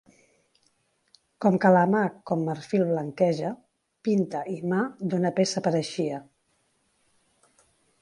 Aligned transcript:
Com 1.45 1.57
que 1.65 1.71
la 1.75 1.83
mà 1.91 2.01
com 2.31 2.47
marfil 2.47 2.87
blanqueja, 2.93 3.53
pinta 4.09 4.43
i 4.57 4.59
mà 4.75 4.83
d'una 5.13 5.35
peça 5.41 5.67
pareixia. 5.69 6.27